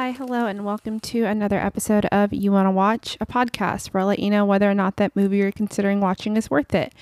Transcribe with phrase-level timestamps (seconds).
[0.00, 4.06] Hi, hello, and welcome to another episode of You Wanna Watch, a podcast where I'll
[4.06, 6.94] let you know whether or not that movie you're considering watching is worth it.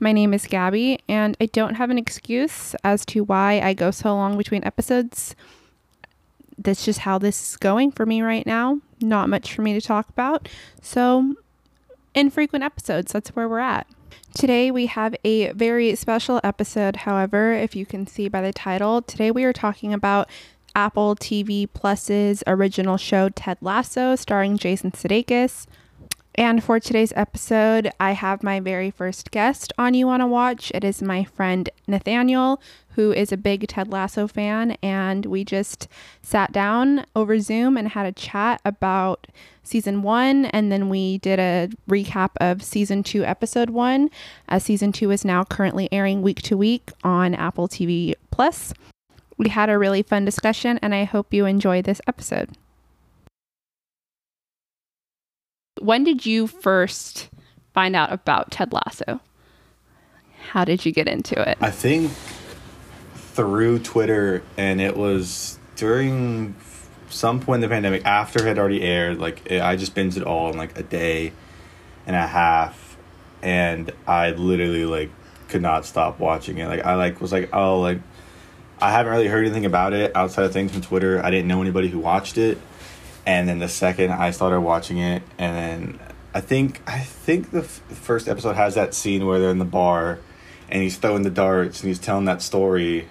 [0.00, 3.90] My name is Gabby, and I don't have an excuse as to why I go
[3.90, 5.36] so long between episodes.
[6.56, 8.80] That's just how this is going for me right now.
[8.98, 10.48] Not much for me to talk about.
[10.80, 11.34] So,
[12.14, 13.86] infrequent episodes, that's where we're at.
[14.34, 19.02] Today we have a very special episode, however, if you can see by the title.
[19.02, 20.30] Today we are talking about
[20.78, 25.66] Apple TV Plus's original show Ted Lasso, starring Jason Sudeikis.
[26.36, 30.70] And for today's episode, I have my very first guest on You Wanna Watch.
[30.72, 35.88] It is my friend Nathaniel, who is a big Ted Lasso fan, and we just
[36.22, 39.26] sat down over Zoom and had a chat about
[39.64, 44.10] season one, and then we did a recap of season two, episode one.
[44.48, 48.72] As season two is now currently airing week to week on Apple TV Plus.
[49.38, 52.50] We had a really fun discussion, and I hope you enjoy this episode.
[55.80, 57.30] When did you first
[57.72, 59.20] find out about Ted Lasso?
[60.50, 61.56] How did you get into it?
[61.60, 62.10] I think
[63.14, 66.56] through Twitter, and it was during
[67.08, 69.20] some point in the pandemic after it had already aired.
[69.20, 71.32] Like I just binged it all in like a day
[72.06, 72.96] and a half,
[73.40, 75.10] and I literally like
[75.46, 76.66] could not stop watching it.
[76.66, 78.00] Like I like was like oh like
[78.80, 81.24] I haven't really heard anything about it outside of things from Twitter.
[81.24, 82.58] I didn't know anybody who watched it,
[83.26, 86.00] and then the second I started watching it, and then
[86.32, 89.64] I think I think the f- first episode has that scene where they're in the
[89.64, 90.20] bar,
[90.68, 93.08] and he's throwing the darts and he's telling that story.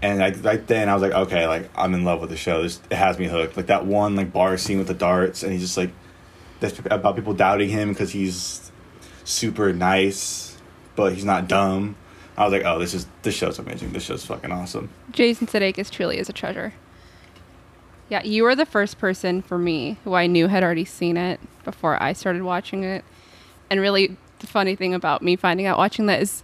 [0.00, 2.62] And like right then, I was like, okay, like I'm in love with the show.
[2.62, 3.56] This it has me hooked.
[3.56, 5.90] Like that one like bar scene with the darts, and he's just like,
[6.60, 8.72] that's about people doubting him because he's
[9.24, 10.56] super nice,
[10.96, 11.96] but he's not dumb.
[12.38, 13.92] I was like, oh, this is this show's amazing.
[13.92, 14.90] This show's fucking awesome.
[15.10, 16.72] Jason Sudeikis truly is a treasure.
[18.08, 21.40] Yeah, you were the first person for me who I knew had already seen it
[21.64, 23.04] before I started watching it.
[23.68, 26.42] And really, the funny thing about me finding out watching that is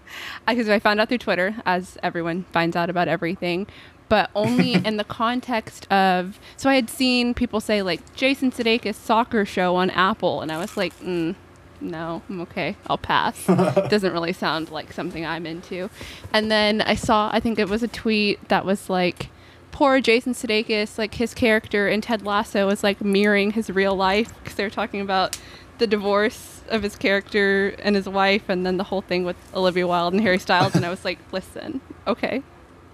[0.46, 3.66] because I found out through Twitter, as everyone finds out about everything,
[4.08, 6.38] but only in the context of.
[6.56, 10.58] So I had seen people say like Jason Sudeikis soccer show on Apple, and I
[10.58, 11.34] was like, mm,
[11.82, 12.76] no, I'm okay.
[12.86, 13.46] I'll pass.
[13.46, 15.90] Doesn't really sound like something I'm into.
[16.32, 19.28] And then I saw, I think it was a tweet that was like,
[19.72, 24.32] poor Jason Sudeikis, like his character in Ted Lasso was like mirroring his real life
[24.38, 25.38] because they were talking about
[25.78, 29.86] the divorce of his character and his wife, and then the whole thing with Olivia
[29.86, 30.76] Wilde and Harry Styles.
[30.76, 32.42] and I was like, listen, okay,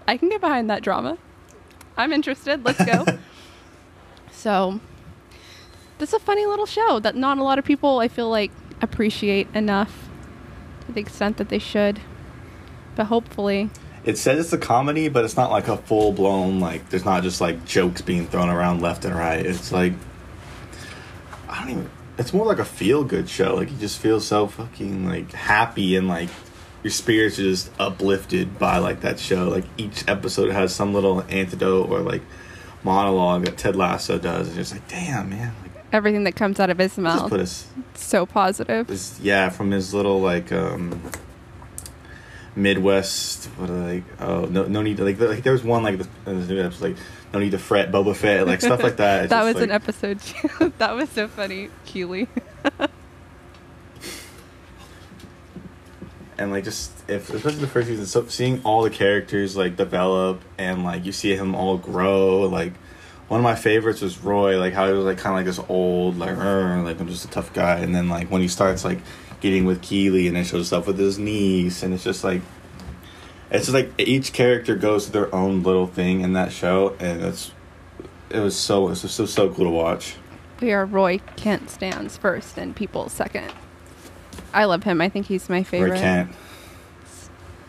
[0.07, 1.17] I can get behind that drama.
[1.97, 2.65] I'm interested.
[2.65, 3.05] Let's go.
[4.31, 4.79] so,
[5.99, 8.51] this is a funny little show that not a lot of people, I feel like,
[8.81, 10.09] appreciate enough
[10.85, 11.99] to the extent that they should.
[12.95, 13.69] But hopefully,
[14.03, 16.89] It says it's a comedy, but it's not like a full blown like.
[16.89, 19.45] There's not just like jokes being thrown around left and right.
[19.45, 19.93] It's like
[21.47, 21.89] I don't even.
[22.17, 23.55] It's more like a feel good show.
[23.55, 26.29] Like you just feel so fucking like happy and like
[26.83, 29.47] your spirits are just uplifted by like that show.
[29.49, 32.21] Like each episode has some little antidote or like
[32.83, 34.49] monologue that Ted Lasso does.
[34.49, 35.53] And it's like damn man.
[35.61, 38.87] Like, everything that comes out of his mouth us so positive.
[38.87, 41.01] this yeah from his little like um
[42.55, 45.63] Midwest what are they like oh no no need to like there- like there was
[45.63, 46.97] one like this, this new episode like
[47.33, 50.19] no need to fret Boba Fett like stuff like that that was an episode.
[50.79, 52.27] that was so funny, Keeley.
[56.37, 60.41] and like just if especially the first season so seeing all the characters like develop
[60.57, 62.73] and like you see him all grow like
[63.29, 65.63] one of my favorites was Roy like how he was like kind of like this
[65.69, 68.99] old like like I'm just a tough guy and then like when he starts like
[69.39, 72.41] getting with Keeley and then shows stuff with his niece and it's just like
[73.51, 77.23] it's just like each character goes to their own little thing in that show and
[77.23, 77.51] it's
[78.31, 80.15] it was so it was so so cool to watch
[80.59, 83.53] We are Roy Kent stands first and people second.
[84.51, 84.99] I love him.
[85.01, 85.91] I think he's my favorite.
[85.91, 86.31] Roy Kent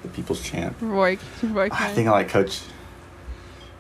[0.03, 1.81] the people's champ Roy, Roy Kent.
[1.83, 2.63] I think I like Coach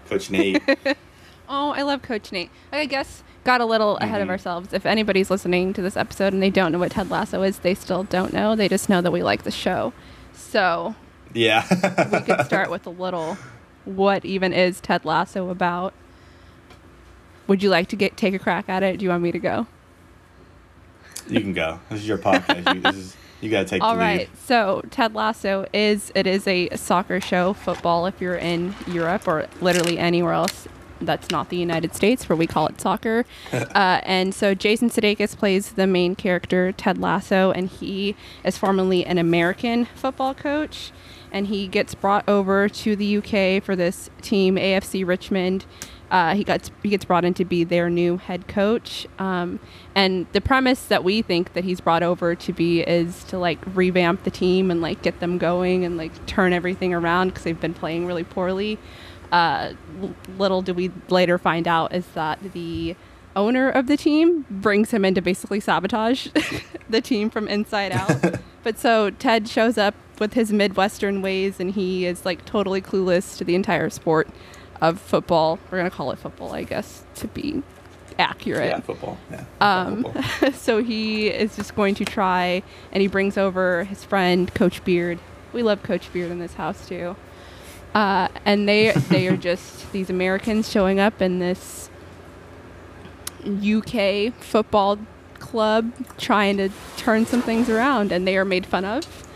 [0.08, 0.62] Coach Nate
[1.52, 2.50] Oh, I love Coach Nate.
[2.72, 4.30] I guess got a little ahead of Mhm.
[4.30, 4.72] ourselves.
[4.72, 7.74] If anybody's listening to this episode and they don't know what Ted Lasso is, they
[7.74, 8.54] still don't know.
[8.54, 9.92] They just know that we like the show.
[10.32, 10.94] So
[11.32, 11.64] Yeah.
[12.12, 13.36] we could start with a little
[13.84, 15.92] what even is Ted Lasso about?
[17.48, 18.98] Would you like to get take a crack at it?
[18.98, 19.66] Do you want me to go?
[21.28, 21.80] You can go.
[21.88, 22.74] This is your podcast.
[22.74, 24.20] You, this is, you gotta take All right.
[24.20, 24.28] lead.
[24.46, 29.46] So Ted Lasso is it is a soccer show, football if you're in Europe or
[29.60, 30.68] literally anywhere else
[31.00, 33.24] that's not the United States where we call it soccer.
[33.52, 38.14] uh, and so Jason Sudeikis plays the main character Ted Lasso, and he
[38.44, 40.92] is formerly an American football coach.
[41.32, 45.64] And he gets brought over to the UK for this team, AFC Richmond,
[46.10, 49.60] Uh, he got he gets brought in to be their new head coach, um,
[49.94, 53.60] and the premise that we think that he's brought over to be is to like
[53.74, 57.60] revamp the team and like get them going and like turn everything around because they've
[57.60, 58.76] been playing really poorly.
[59.32, 59.74] Uh,
[60.38, 62.96] little do we later find out is that the
[63.36, 66.28] owner of the team brings him in to basically sabotage
[66.90, 68.40] the team from inside out.
[68.62, 73.36] but so Ted shows up with his Midwestern ways and he is like totally clueless
[73.38, 74.28] to the entire sport
[74.80, 75.58] of football.
[75.70, 77.62] We're going to call it football, I guess, to be
[78.18, 78.70] accurate.
[78.70, 79.18] Yeah, football.
[79.30, 79.44] Yeah.
[79.60, 80.52] Um, football.
[80.52, 82.62] so he is just going to try,
[82.92, 85.18] and he brings over his friend Coach Beard.
[85.52, 87.16] We love Coach Beard in this house too.
[87.94, 91.90] Uh, and they they are just these Americans showing up in this
[93.44, 94.98] UK football
[95.38, 99.26] club trying to turn some things around, and they are made fun of.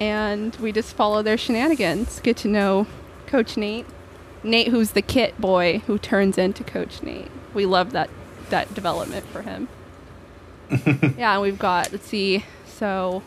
[0.00, 2.20] and we just follow their shenanigans.
[2.20, 2.86] Get to know
[3.26, 3.86] Coach Nate.
[4.42, 7.30] Nate, who's the kit boy who turns into Coach Nate.
[7.54, 8.10] We love that
[8.50, 9.68] that development for him.
[11.16, 13.22] yeah, and we've got let's see, so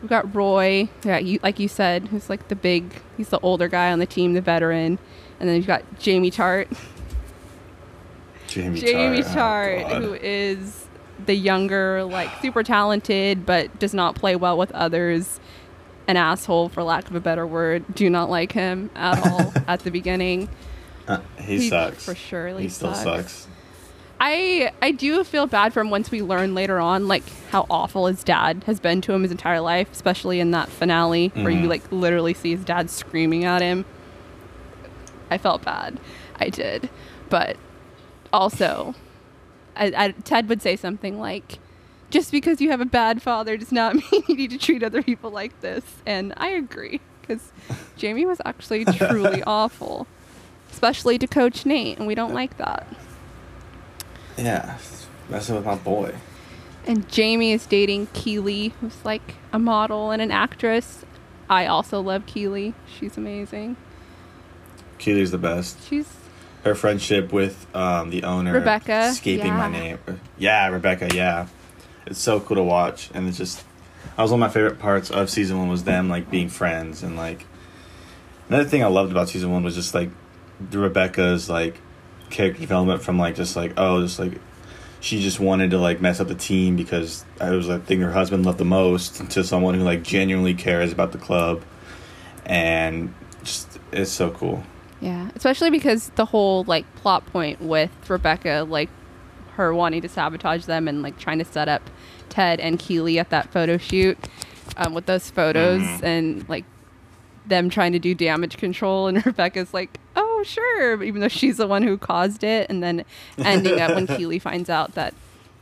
[0.00, 3.68] we've got Roy, yeah, you, like you said, who's like the big, he's the older
[3.68, 4.98] guy on the team, the veteran,
[5.40, 6.68] and then you've got Jamie Tartt,
[8.46, 9.84] Jamie, Jamie Tartt.
[9.90, 10.86] Oh, who is
[11.26, 15.40] the younger, like super talented, but does not play well with others.
[16.06, 17.84] An asshole, for lack of a better word.
[17.94, 20.48] Do not like him at all at the beginning.
[21.06, 22.02] Uh, he, He sucks.
[22.06, 23.32] for surely He still sucks.
[23.32, 23.48] sucks.
[24.20, 28.06] I I do feel bad for him once we learn later on like how awful
[28.06, 31.66] his dad has been to him his entire life, especially in that finale where you
[31.66, 31.68] Mhm.
[31.68, 33.84] like literally see his dad screaming at him.
[35.30, 36.00] I felt bad.
[36.40, 36.90] I did.
[37.28, 37.56] But
[38.32, 38.94] also
[39.76, 41.58] I, I, Ted would say something like
[42.10, 45.02] just because you have a bad father does not mean you need to treat other
[45.02, 45.84] people like this.
[46.06, 47.52] And I agree because
[47.96, 50.08] Jamie was actually truly awful,
[50.72, 52.86] especially to Coach Nate, and we don't like that.
[54.38, 54.78] Yeah,
[55.28, 56.14] messing with my boy.
[56.86, 61.04] And Jamie is dating Keeley, who's like a model and an actress.
[61.50, 62.74] I also love Keeley.
[62.98, 63.76] She's amazing.
[64.98, 65.86] Keeley's the best.
[65.88, 66.08] She's
[66.64, 69.80] Her friendship with um, the owner, Rebecca, escaping my yeah.
[69.80, 70.20] name.
[70.38, 71.08] Yeah, Rebecca.
[71.14, 71.48] Yeah,
[72.06, 73.64] it's so cool to watch, and it's just
[74.16, 77.02] that was one of my favorite parts of season one was them like being friends
[77.02, 77.46] and like
[78.48, 80.10] another thing I loved about season one was just like
[80.70, 81.80] the Rebecca's like
[82.30, 84.32] character development from like just like oh just like
[85.00, 88.12] she just wanted to like mess up the team because I was like thing her
[88.12, 91.62] husband loved the most to someone who like genuinely cares about the club
[92.46, 94.62] and just it's so cool.
[95.00, 98.90] yeah, especially because the whole like plot point with Rebecca, like
[99.54, 101.82] her wanting to sabotage them and like trying to set up
[102.28, 104.18] Ted and Keeley at that photo shoot
[104.76, 106.02] um, with those photos Mhm.
[106.02, 106.64] and like
[107.46, 111.66] them trying to do damage control and Rebecca's like, oh sure, even though she's the
[111.66, 113.04] one who caused it, and then
[113.38, 115.14] ending up when Keeley finds out that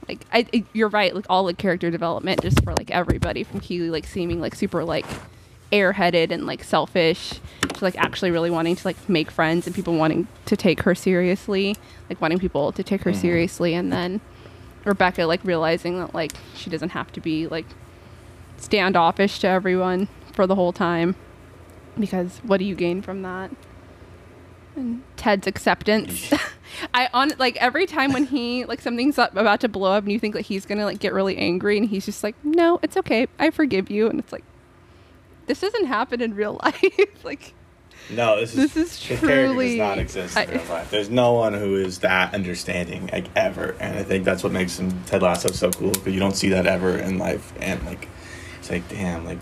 [0.08, 3.60] like I, I- you're right, like all the character development just for like everybody from
[3.60, 5.06] Keeley like seeming like super like
[5.72, 7.40] airheaded and like selfish
[7.74, 10.94] to like actually really wanting to like make friends and people wanting to take her
[10.94, 11.74] seriously,
[12.08, 13.20] like wanting people to take her Mhm.
[13.20, 14.20] seriously, and then
[14.84, 17.66] Rebecca like realizing that like she doesn't have to be like
[18.58, 21.14] standoffish to everyone for the whole time
[21.98, 23.50] because what do you gain from that?
[24.76, 26.32] And Ted's acceptance.
[26.94, 30.18] I on like every time when he like something's about to blow up and you
[30.18, 33.26] think like he's gonna like get really angry and he's just like, no, it's okay,
[33.38, 34.44] I forgive you, and it's like,
[35.46, 37.24] this doesn't happen in real life.
[37.24, 37.54] like
[38.10, 40.90] No, this is This is truly- does not exist in I- real life.
[40.90, 44.78] There's no one who is that understanding like ever, and I think that's what makes
[44.78, 48.08] him Ted Lasso so cool because you don't see that ever in life, and like
[48.58, 49.38] it's like damn, like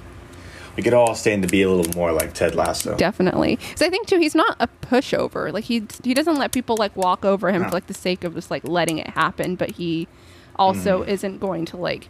[0.77, 2.97] we could all stand to be a little more like Ted Lasso.
[2.97, 3.59] definitely.
[3.77, 5.53] So I think too, he's not a pushover.
[5.53, 7.69] Like he he doesn't let people like walk over him No.
[7.69, 10.09] for like the sake of just like letting it happen, but he
[10.57, 11.09] also Mhm.
[11.09, 12.09] isn't going to like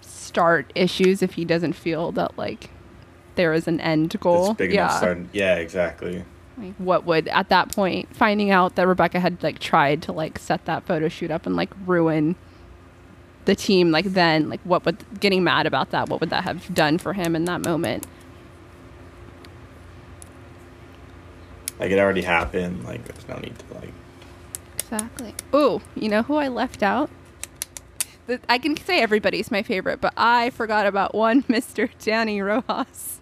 [0.00, 2.70] start issues if he doesn't feel that like
[3.36, 4.50] there is an end goal.
[4.50, 4.84] It's big yeah.
[4.86, 4.96] enough.
[4.98, 6.24] Starting, yeah, exactly.
[6.56, 10.38] like what would at that point finding out that rebecca had like tried to like
[10.38, 12.36] set that photo shoot up and like ruin
[13.44, 16.72] the team like then like what would getting mad about that what would that have
[16.74, 18.06] done for him in that moment
[21.78, 22.84] Like it already happened.
[22.84, 23.92] Like there's no need to like.
[24.78, 27.10] exactly oh you know who i left out
[28.48, 33.20] i can say everybody's my favorite but i forgot about one mr dani rojas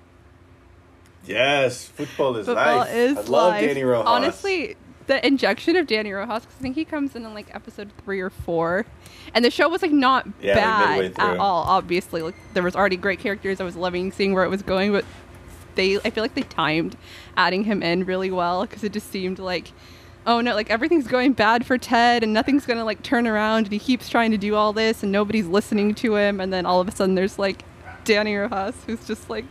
[1.25, 2.93] Yes, football is football life.
[2.95, 3.71] is I love life.
[3.71, 4.09] Dani Rojas.
[4.09, 4.76] Honestly,
[5.12, 8.21] the injection of Dani Rojas because I think he comes in in like episode three
[8.21, 8.87] or four,
[9.35, 10.54] and the show was like not Yeah,
[10.97, 11.64] like bad at all.
[11.64, 13.61] Obviously, like there was already great characters.
[13.61, 15.04] I was loving seeing where it was going, but
[15.75, 16.97] they, I feel like they timed
[17.37, 19.73] adding him in really well because it just seemed like
[20.25, 23.73] oh no, like everything's going bad for Ted and nothing's gonna like turn around and
[23.73, 26.81] he keeps trying to do all this and nobody's listening to him and then all
[26.81, 27.64] of a sudden there's like
[28.04, 29.45] Dani Rojas who's just like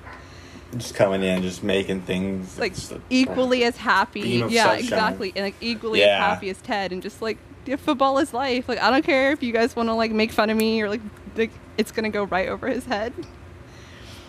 [0.77, 4.21] Just coming in, just making things like a- equally as happy.
[4.21, 4.79] Yeah, sunshine.
[4.79, 5.33] exactly.
[5.35, 6.15] And like equally Yeah.
[6.15, 8.67] as happy as Ted and just like yeah, football is life.
[8.69, 10.89] Like I don't care if you guys want to like make fun of me or
[10.89, 11.01] like
[11.35, 13.13] like it's gonna go right over his head.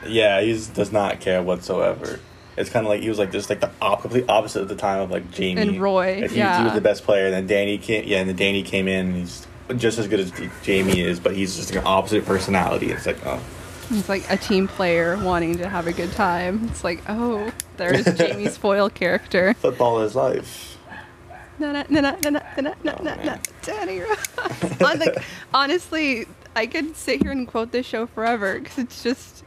[0.07, 2.19] Yeah, he does not care whatsoever.
[2.57, 4.75] It's kind of like he was like just like the op- complete opposite at the
[4.77, 7.27] time of like Jamie And Roy, Like, he, he was the best player.
[7.29, 9.07] And then Dani came, yeah, and then Dani came in.
[9.07, 9.47] and He's
[9.77, 10.33] just as good as
[10.63, 12.91] Jamie is, but he's just like an opposite personality.
[12.91, 13.41] It's like, oh,
[13.93, 16.67] It's like a team player wanting to have a good time.
[16.71, 19.55] It's like, oh, there's Jamie's foil character.
[19.55, 20.79] football is life.
[21.59, 23.37] Na na na na na na na na na.
[23.63, 24.81] Dani Rojas.
[24.83, 25.23] On, like,
[25.55, 29.45] honestly, I could sit here and quote this show forever because it's just.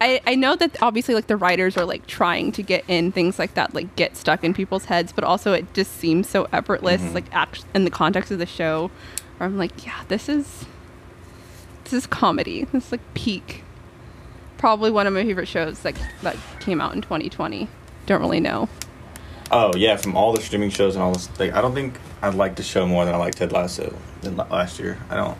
[0.00, 3.38] I, I know that obviously like the writers are like trying to get in things
[3.38, 7.00] like that like get stuck in people's heads but also it just seems so effortless
[7.00, 7.14] Mhm.
[7.14, 8.90] like act- in the context of the show
[9.38, 10.64] where I'm like yeah this is
[11.84, 13.61] this is comedy this is like peak
[14.62, 17.66] probably one of my favorite shows like that came out in 2020
[18.06, 18.68] don't really know
[19.54, 22.30] Oh yeah, from all the streaming shows and all this, like I don't think I
[22.30, 24.96] liked the show more than I liked Ted Lasso than last year.
[25.10, 25.36] I don't.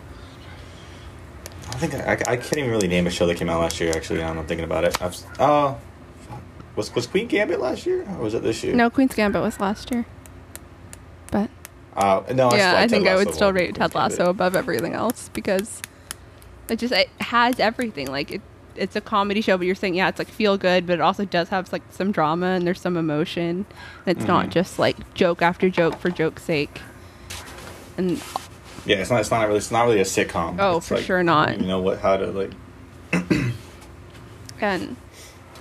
[1.67, 3.63] I don't think I, I, I can't even really name a show that came out
[3.63, 3.91] last year.
[3.97, 5.01] Actually, now I'm thinking about it.
[5.01, 5.79] I've oh,
[6.29, 6.43] fuck.
[6.77, 8.75] was was Queen Gambit last year or was it this year?
[8.75, 10.05] no Queen's Gambit was last year
[11.31, 11.49] but
[11.97, 12.49] Uh, no.
[12.49, 13.95] I yeah, still I think I would still rate Ted.
[13.95, 15.81] Lasso above everything else because
[16.69, 18.09] it just it has everything.
[18.09, 18.43] Like it,
[18.77, 21.25] it's a comedy show, but you're saying yeah, it's like feel good, but it also
[21.25, 23.67] does have like some drama and there's some emotion.
[24.07, 24.51] And it's not Mhm.
[24.51, 26.81] just like joke after joke for joke's sake.
[27.97, 28.23] And
[28.85, 29.21] Yeah, it's not.
[29.21, 29.59] It's not really.
[29.59, 30.57] It's not really a sitcom.
[30.59, 31.61] Oh, It's for like, sure not.
[31.61, 32.01] You know what?
[32.01, 32.51] How to like.
[34.61, 34.97] and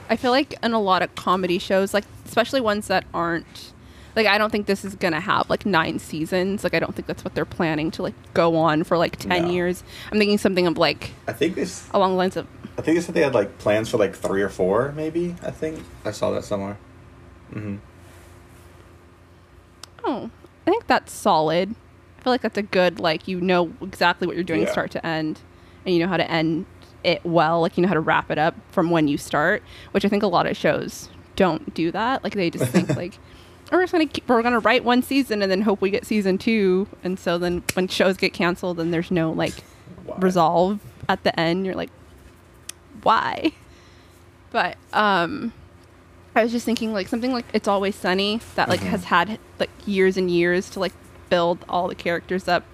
[0.10, 3.74] I feel like in a lot of comedy shows, like especially ones that aren't
[4.16, 6.64] like I don't think this is gonna have like nine seasons.
[6.64, 9.44] Like I don't think that's what they're planning to like go on for like ten
[9.46, 9.52] No.
[9.52, 9.84] years.
[10.12, 11.88] I'm thinking something of like I think this.
[11.94, 12.48] along the lines of
[12.78, 15.36] I think they said they had like plans for like three or four, maybe.
[15.44, 16.78] I think I saw that somewhere.
[17.52, 17.76] hmm
[20.04, 20.30] Oh,
[20.66, 21.76] I think that's solid.
[22.20, 24.72] I feel like that's a good like you know exactly what you're doing Yeah.
[24.72, 25.40] start to end,
[25.86, 26.66] and you know how to end
[27.04, 27.62] it well.
[27.62, 30.24] Like you know how to wrap it up from when you start, which I think
[30.24, 32.24] a lot of shows don't do that.
[32.24, 33.18] Like they just think like.
[33.72, 36.06] "Oh, We're just gonna keep, we're gonna write one season and then hope we get
[36.06, 39.54] season two, and so then when shows get canceled and there's no like
[40.06, 40.18] Why?
[40.20, 41.90] resolve at the end, you're like,
[43.04, 43.52] why?
[44.52, 45.54] But um,
[46.36, 48.88] I was just thinking like something like It's Always Sunny that like Mhm.
[48.90, 50.92] has had like years and years to like
[51.30, 52.66] build all the characters up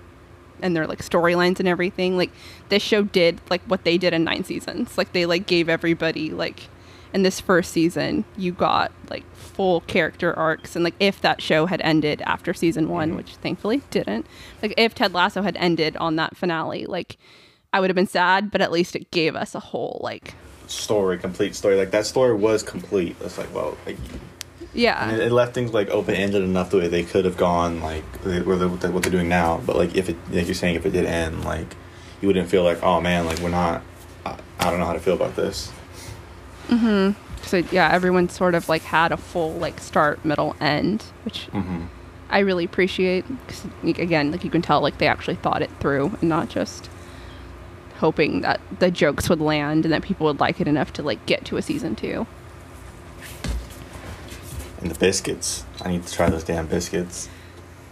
[0.59, 2.17] and their like storylines and everything.
[2.17, 2.31] Like
[2.69, 4.97] this show did like what they did in nine seasons.
[4.97, 6.61] Like they like gave everybody like
[7.13, 11.67] in this first season you got like full character arcs and like if that show
[11.67, 13.17] had ended after season one, Mhm.
[13.17, 14.25] which thankfully didn't,
[14.63, 17.17] like if Ted Lasso had ended on that finale, like
[17.73, 20.33] I would have been sad, but at least it gave us a whole like
[20.67, 21.75] Story, complete story.
[21.77, 23.15] Like that story was complete.
[23.21, 23.97] It's like, well, like,
[24.73, 25.01] yeah.
[25.09, 27.79] and it, it left things like open ended enough the way they could have gone,
[27.81, 29.61] like they- where they- what they're, doing now.
[29.65, 31.67] But like, if it, like you're saying, if it did end, like
[32.21, 33.81] you wouldn't feel like, oh man, like we're not.
[34.25, 35.71] I, I don't know how to feel about this.
[36.67, 37.45] Mm hmm.
[37.45, 41.85] So yeah, everyone sort of like had a full like start, middle, end, which hmm
[42.29, 43.23] I really appreciate.
[43.47, 46.49] 'cause, like, again, like you can tell, like they actually thought it through and not
[46.49, 46.89] just
[47.97, 51.25] hoping that the jokes would land and that people would like it enough to like
[51.25, 52.25] get to a season two.
[54.81, 55.63] And the biscuits.
[55.81, 57.29] I need to try those damn biscuits.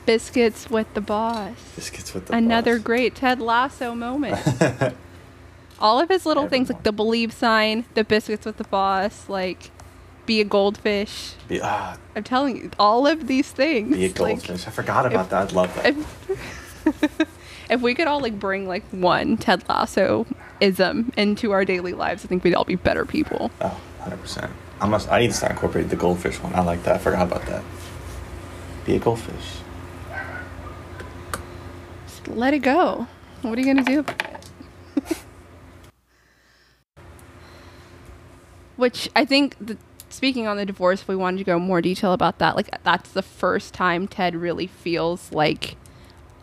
[0.06, 1.54] Biscuits with the boss.
[1.76, 2.84] Biscuits with the Another boss.
[2.84, 4.38] great Ted Lasso moment.
[5.80, 9.72] All of his little things, like the believe sign, the biscuits with the boss, like
[10.26, 11.34] be a goldfish.
[11.48, 13.96] Be, ah, I'm telling you, all of these things.
[13.96, 14.68] be a like, goldfish.
[14.68, 15.50] I forgot about if- that.
[15.50, 17.28] I'd love that.
[17.70, 20.26] if, we could all like bring like one Ted Lasso
[20.60, 23.52] ism into our daily lives, I think we'd all be better people.
[23.62, 24.50] Oh, 100%.
[24.82, 25.10] I must.
[25.10, 26.54] I need to start incorporating the goldfish one.
[26.54, 26.96] I like that.
[26.96, 27.64] I forgot about that.
[28.86, 29.60] Be a goldfish.
[32.08, 33.08] Just let it go.
[33.42, 34.06] What are you gonna do?
[38.76, 39.78] Which I think, the,
[40.10, 43.12] speaking on the divorce, if we wanted to go more detail about that, like that's
[43.12, 45.78] the first time Ted really feels like,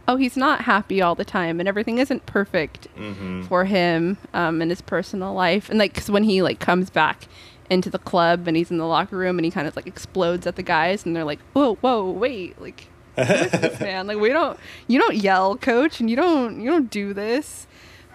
[0.09, 3.43] oh, he's not happy all the time, and everything isn't perfect Mm-hmm.
[3.43, 5.69] for him um, in his personal life.
[5.71, 7.27] And like, cause when he like comes back
[7.71, 10.47] into the club and he's in the locker room and he kind of like explodes
[10.47, 14.07] at the guys, and they're like, whoa, whoa, wait, like, this man?
[14.07, 17.67] Like, we don't, you don't yell, coach, and you don't, you don't do this.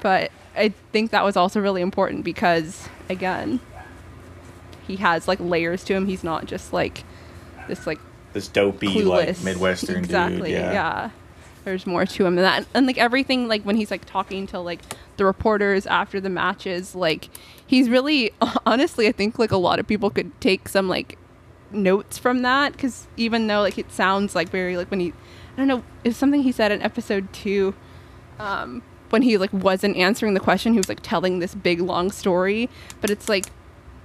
[0.02, 3.60] But I think that was also really important because, again,
[4.86, 6.06] he has like layers to him.
[6.08, 7.04] He's not just like
[7.68, 8.00] this like
[8.34, 9.42] this dopey like.
[9.44, 10.60] Midwestern exactly, dude.
[10.60, 11.10] Yeah.
[11.68, 14.60] There's more to him than that, and like everything, like when he's like talking to
[14.62, 14.80] like
[15.18, 17.30] the reporters after the matches, like
[17.68, 18.32] he's really,
[18.66, 21.18] honestly, I think like a lot of people could take some like
[21.70, 25.58] notes from that because even though like it sounds like very like when he, I
[25.58, 27.76] don't know, it's something he said in episode two,
[28.40, 32.14] um, when he like wasn't answering the question, he was like telling this big long
[32.14, 32.70] story,
[33.02, 33.48] but it's like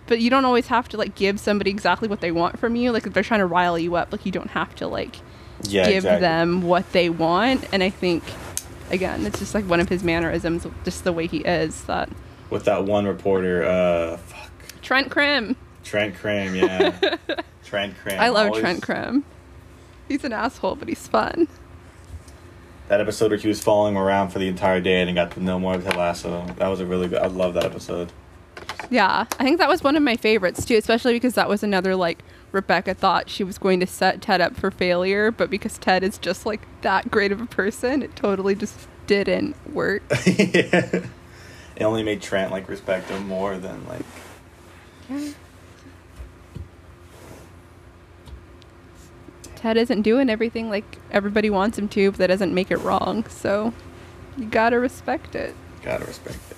[0.09, 2.91] but you don't always have to like give somebody exactly what they want from you.
[2.91, 5.21] Like if they're trying to rile you up, like you don't have to like
[5.65, 6.21] Yeah, give exactly.
[6.21, 7.65] them what they want.
[7.73, 8.23] And I think
[8.91, 11.83] again, it's just like one of his mannerisms, just the way he is.
[11.85, 12.09] That
[12.51, 14.51] With that one reporter, uh, fuck,
[14.83, 17.17] Trent Crimm, Trent Crimm, yeah,
[17.65, 18.21] Trent Crimm.
[18.21, 19.25] I love always- Trent Crimm.
[20.09, 21.49] He's an asshole, but he's fun.
[22.89, 25.31] That episode where he was following him around for the entire day and he got
[25.33, 26.45] to know more of Ted Lasso.
[26.59, 27.21] That was a really good.
[27.21, 28.13] I love that episode.
[28.91, 31.97] Yeah, I think that was one of my favorites too, especially because that was another
[31.97, 32.19] like
[32.53, 36.19] Rebecca thought she was going to set Ted up for failure, but because Ted is
[36.19, 40.03] just like that great of a person, it totally just didn't work.
[40.11, 41.05] it
[41.81, 44.05] only made Trent like respect him more than like.
[49.57, 53.25] Ted isn't doing everything like everybody wants him to, but that doesn't make it wrong.
[53.29, 53.73] So
[54.37, 55.55] you gotta respect it.
[55.83, 56.57] Gotta respect it.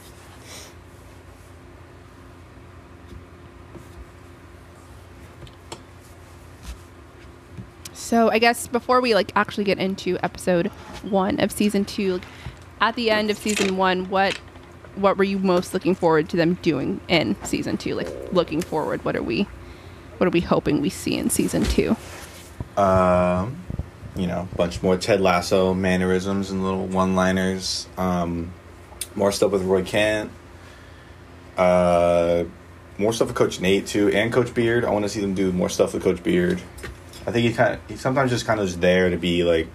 [8.14, 10.68] So I guess before we like actually get into episode
[11.02, 12.22] one of season two, like,
[12.80, 14.36] at the end of season one, what
[14.94, 17.96] what were you most looking forward to them doing in season two?
[17.96, 19.48] Like looking forward, what are we
[20.18, 21.96] what are we hoping we see in season two?
[22.76, 23.56] Um,
[24.14, 27.88] you know, a bunch more Ted Lasso mannerisms and little one-liners.
[27.98, 28.52] Um,
[29.16, 30.30] more stuff with Roy Kent.
[31.56, 32.44] Uh,
[32.96, 34.84] more stuff with Coach Nate too, and Coach Beard.
[34.84, 36.62] I want to see them do more stuff with Coach Beard.
[37.26, 39.68] I think he kind of he sometimes just kind of is there to be like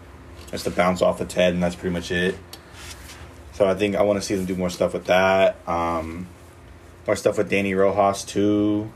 [0.52, 2.36] just to bounce off of Ted, and that's pretty much it.
[3.54, 5.58] So I think I want to see them do more stuff with that.
[5.68, 6.28] Um,
[7.06, 8.92] more stuff with Dani Rojas too.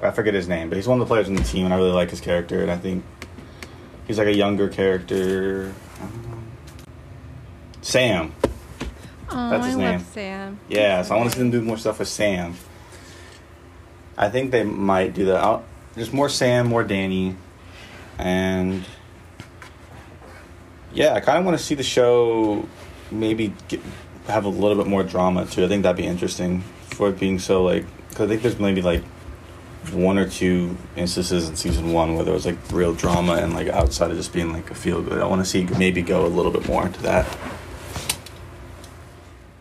[0.00, 1.76] I forget his name, but he's one of the players on the team, and I
[1.76, 2.62] really like his character.
[2.62, 3.04] And I think
[4.06, 5.72] he's like a younger character.
[7.80, 8.32] Sam.
[9.30, 10.00] Oh, That's his I name.
[10.00, 10.60] Sam.
[10.68, 12.54] Yeah, so I want to see them do more stuff with Sam.
[14.16, 15.36] I think they might do that.
[15.42, 15.64] I'll,
[15.98, 17.34] there's more Sam, more Dani,
[18.18, 18.84] and
[20.92, 22.66] yeah, I kind of want to see the show
[23.10, 23.80] maybe get,
[24.26, 25.64] have a little bit more drama too.
[25.64, 28.82] I think that'd be interesting for it being so like because I think there's maybe
[28.82, 29.02] like
[29.92, 33.68] one or two instances in season one where there was like real drama and like
[33.68, 35.20] outside of just being like a feel good.
[35.20, 37.26] I want to see maybe go a little bit more into that.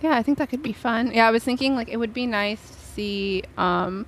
[0.01, 1.11] Yeah, I think that could be fun.
[1.11, 4.05] Yeah, I was thinking like it would be nice to see um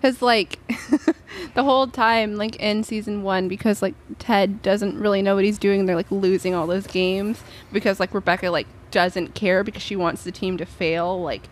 [0.00, 0.58] cuz like
[1.54, 5.58] the whole time like in season 1 because like Ted doesn't really know what he's
[5.58, 9.96] doing, they're like losing all those games because like Rebecca like doesn't care because she
[9.96, 11.48] wants the team to fail like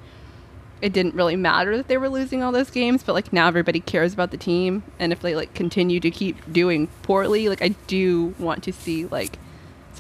[0.83, 3.81] it didn't really matter that they were losing all those games, but like now everybody
[3.81, 7.69] cares about the team and if they like continue to keep doing poorly, like I
[7.87, 9.39] do want to see like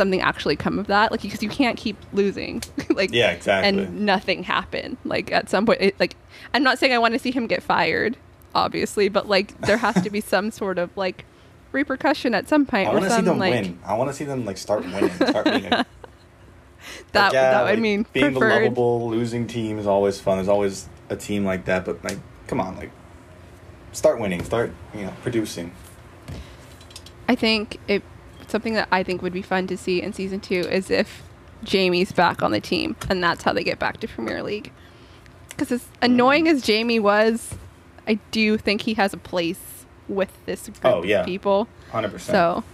[0.00, 3.82] something actually come of that like because you can't keep losing like Yeah, exactly.
[3.84, 6.16] and nothing happen like at some point it, like
[6.54, 8.16] i'm not saying i want to see him get fired
[8.54, 11.26] obviously but like there has to be some sort of like
[11.72, 13.78] repercussion at some point I want to see them like win.
[13.84, 15.10] I want to see them like start winning.
[15.10, 15.70] Start being a,
[17.12, 20.38] that, like, yeah, that i mean being the lovable losing team is always fun.
[20.38, 22.90] There's always a team like that, but like, come on, like,
[23.92, 24.42] start winning.
[24.42, 25.72] Start you know producing.
[27.28, 28.02] i think it
[28.50, 31.22] something that i think would be fun to see in season two is if
[31.62, 34.72] jamie's back on the team and that's how they get back to premier league
[35.50, 35.86] because as mm.
[36.02, 37.54] annoying as jamie was
[38.06, 41.20] i do think he has a place with this oh, group Oh, yeah.
[41.20, 42.34] of people Hundred percent.
[42.34, 42.64] So,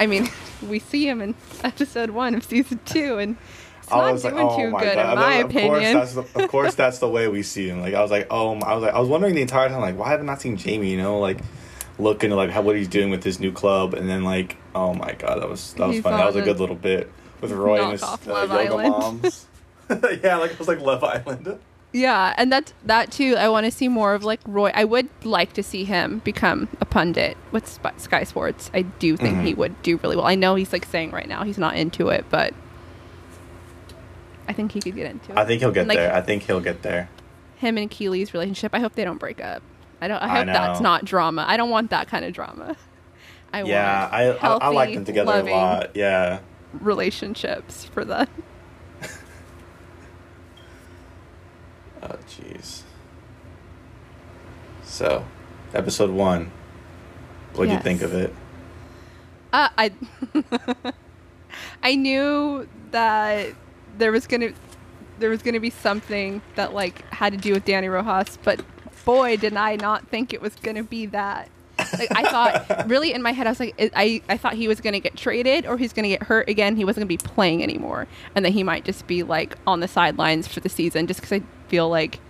[0.00, 0.28] I mean,
[0.68, 3.36] we see him in episode one of season two, and
[3.82, 5.12] it's I not was like, doing oh too good, god!
[5.12, 5.70] in my of opinion.
[5.70, 7.80] course, that's the, of course that's the way we see him.
[7.80, 9.96] Like I was like, oh, I was like, I was wondering the entire time, like,
[9.96, 10.90] why have I not seen Jamie?
[10.90, 11.38] You know, like
[11.98, 15.12] looking like how what he's doing with his new club, and then like, oh my
[15.12, 16.18] god, that was that was He's funny.
[16.18, 17.10] That was a good little bit
[17.40, 18.90] with Roy and his uh, yoga Island.
[18.90, 19.46] moms.
[20.22, 21.58] yeah, like it was like Love Island.
[21.92, 23.36] yeah, and that's that too.
[23.36, 24.70] I want to see more of like Roy.
[24.74, 28.70] I would like to see him become a pundit with Sp- Sky Sports.
[28.74, 29.56] I do think he Mhm.
[29.58, 30.26] would do really well.
[30.26, 32.52] I know he's like saying right now he's not into it, but
[34.48, 35.38] I think he could get into it.
[35.38, 36.14] I think he'll get And, like, there.
[36.14, 37.08] I think he'll get there.
[37.56, 38.74] him and Keeley's relationship.
[38.74, 39.62] I hope they don't break up.
[40.00, 40.18] I don't.
[40.22, 41.44] I I hope that's not drama.
[41.48, 42.76] I don't want that kind of drama.
[43.52, 45.96] I yeah, I, I I like them together a lot.
[45.96, 46.40] Yeah.
[46.80, 48.28] relationships for them.
[52.02, 52.82] Oh jeez.
[54.84, 55.24] So,
[55.74, 56.50] episode one.
[57.54, 58.32] What'd you think of it?
[59.52, 59.92] Uh, I
[61.82, 63.48] I knew that
[63.98, 64.52] there was gonna
[65.18, 68.60] there was gonna be something that like had to do with Dani Rojas, but
[69.04, 71.48] boy, did I not think it was gonna be that.
[71.98, 74.80] Like I thought, really in my head, I was like, I- I thought he was
[74.80, 76.76] gonna get traded or he's gonna get hurt again.
[76.76, 79.88] He wasn't gonna be playing anymore, and that he might just be like on the
[79.88, 82.20] sidelines for the season, just because I feel like.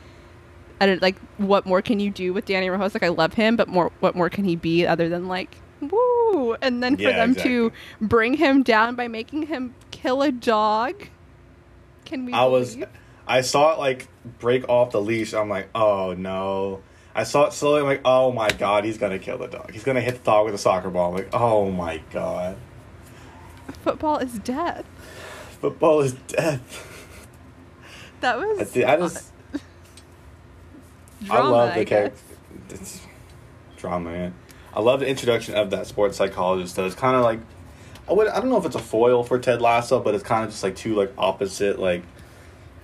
[0.79, 2.92] I don't like what more can you do with Dani Rojas?
[2.92, 6.55] Like I love him, but more what more can he be other than like woo?
[6.61, 11.09] And then for Yeah, them to bring him down by making him kill a dog.
[12.05, 12.35] Can we?
[12.35, 12.77] I was.
[13.27, 14.07] I saw it like
[14.38, 15.33] break off the leash.
[15.33, 16.83] I'm like, oh no.
[17.16, 17.81] I saw it slowly.
[17.81, 19.72] I'm like, oh my god, he's gonna kill the dog.
[19.72, 21.09] He's gonna hit the dog with a soccer ball.
[21.09, 22.59] I'm like, oh my god,
[23.83, 24.85] football is death.
[25.62, 26.92] football is death.
[28.20, 28.76] That I, was.
[28.76, 29.33] I just,
[31.24, 32.20] drama, I love the character.
[32.68, 33.00] It's
[33.79, 34.35] drama, man.
[34.74, 36.76] I love the introduction of that sports psychologist.
[36.76, 37.40] Though it's kind of like,
[38.11, 40.44] I would, I don't know if it's a foil for Ted Lasso, but it's kind
[40.44, 42.02] of just like two like opposite like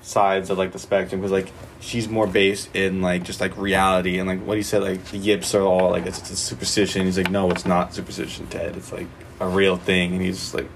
[0.02, 4.18] sides of like the spectrum because like she's more based in like just like reality
[4.18, 7.06] and like what he said like the yips are all like it's, it's a superstition.
[7.06, 8.76] He's like, no, it's not superstition, Ted.
[8.76, 9.06] It's like
[9.40, 10.68] a real thing, and he's just like.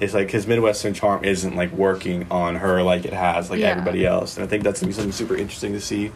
[0.00, 3.68] It's like his Midwestern charm isn't like working on her like it has like Yeah.
[3.68, 6.10] everybody else, and I think that's gonna be something super interesting to see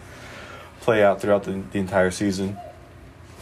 [0.81, 2.57] play out throughout the, the entire season.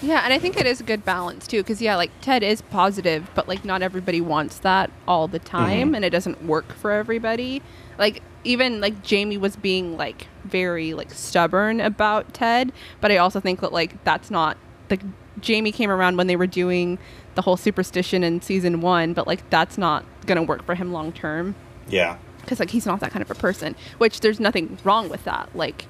[0.02, 2.60] Yeah, and I think it is a good balance too, because yeah, like Ted is
[2.60, 5.96] positive, but like not everybody wants that all the time, Mhm.
[5.96, 7.62] and it doesn't work for everybody.
[7.98, 13.40] Like even like Jamie was being like very like stubborn about Ted, but I also
[13.40, 14.56] think that like that's not
[14.90, 15.02] like
[15.40, 16.98] Jamie came around when they were doing
[17.34, 21.12] the whole superstition in season one, but like that's not gonna work for him long
[21.12, 21.54] term
[21.88, 23.74] Yeah, because like he's not that kind of a person.
[23.98, 25.48] Which there's nothing wrong with that.
[25.54, 25.86] Like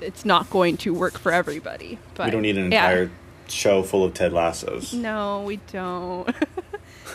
[0.00, 1.98] it's not going to work for everybody.
[2.14, 2.88] But we don't need an yeah.
[2.88, 3.10] entire
[3.48, 4.92] show full of Ted Lassos.
[4.92, 6.28] No, we don't.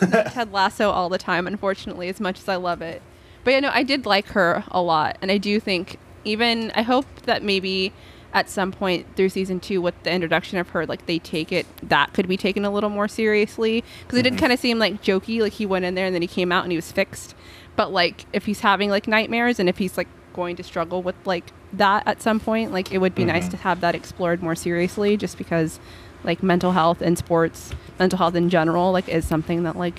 [0.00, 3.02] Ted Lasso all the time, unfortunately, as much as I love it.
[3.44, 6.82] But yeah, no, I did like her a lot, and I do think even I
[6.82, 7.92] hope that maybe
[8.32, 11.66] at some point through season two, with the introduction of her, like they take it
[11.88, 15.02] that could be taken a little more seriously because it did kind of seem like
[15.02, 17.34] jokey, like he went in there and then he came out and he was fixed.
[17.74, 21.16] But like if he's having like nightmares and if he's like going to struggle with
[21.24, 23.50] like that at some point, like it would be nice Mhm.
[23.52, 25.80] to have that explored more seriously, just because
[26.22, 29.98] like mental health in sports, mental health in general, like is something that like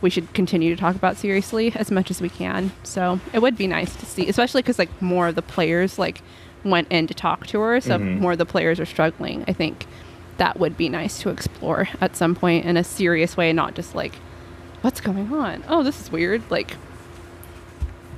[0.00, 2.70] we should continue to talk about seriously as much as we can.
[2.84, 6.22] So it would be nice to see, especially because like more of the players like
[6.64, 8.18] went in to talk to her, so Mhm.
[8.20, 9.44] more of the players are struggling.
[9.48, 9.86] I think
[10.38, 13.94] that would be nice to explore at some point in a serious way, not just
[13.94, 14.14] like
[14.82, 15.64] what's going on.
[15.68, 16.42] Oh, this is weird.
[16.50, 16.76] Like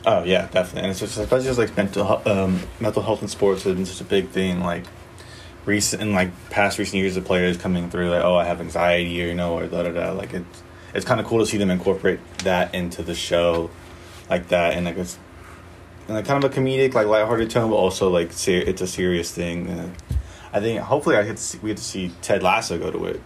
[0.07, 0.83] Oh yeah, definitely.
[0.83, 4.01] And it's just especially just like mental um, mental health in sports has been such
[4.01, 4.61] a big thing.
[4.61, 4.85] Like
[5.66, 9.23] recent in like past recent years, of players coming through like, oh, I have anxiety
[9.23, 10.12] or you know or da da da.
[10.12, 10.62] Like it's
[10.94, 13.70] it's kind of cool to see them incorporate that into the show,
[14.29, 15.18] like that, and like it's
[16.07, 18.87] and like kind of a comedic, like lighthearted tone, but also like ser- it's a
[18.87, 19.68] serious thing.
[19.68, 19.92] And
[20.53, 23.05] I think hopefully I get to see, we get to see Ted Lasso go to
[23.07, 23.20] it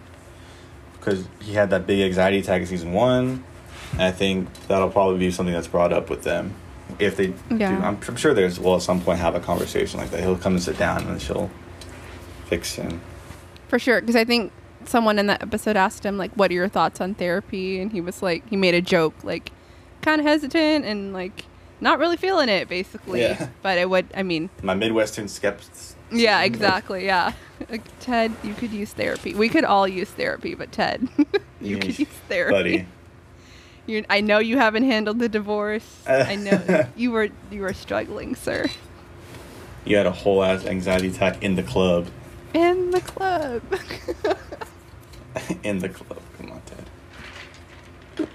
[0.99, 3.43] because he had that big anxiety attack in season one.
[3.93, 6.53] And I think that'll probably be something that's brought up with them
[6.99, 7.75] if they Yeah.
[7.79, 7.83] do.
[7.83, 10.19] I'm, I'm sure there's will at some point have a conversation like that.
[10.21, 11.49] He'll come and sit down and she'll
[12.47, 13.01] fix him.
[13.69, 14.51] For sure, because I think
[14.89, 18.01] someone in that episode asked him like, "What are your thoughts on therapy?" And he
[18.01, 19.51] was like, he made a joke, like,
[20.01, 21.45] kind of hesitant and like
[21.81, 23.21] not really feeling it, basically.
[23.21, 23.49] Yeah.
[23.61, 25.95] But it would, I mean, My Midwestern skeptics.
[26.11, 27.33] yeah, exactly, yeah.
[27.69, 29.33] Like, Ted, you could use therapy.
[29.33, 32.51] We could all use therapy, but Ted, you Yeah, could use therapy.
[32.53, 32.87] buddy.
[33.87, 36.03] You're, I know you haven't handled the divorce.
[36.07, 38.65] I know you were you were struggling, sir.
[39.85, 42.07] You had a whole ass anxiety attack in the club.
[42.55, 43.61] In the club.
[45.63, 46.19] in the club.
[46.37, 48.27] Come on, Ted.